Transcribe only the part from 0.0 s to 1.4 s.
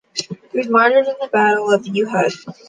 He was martyred in the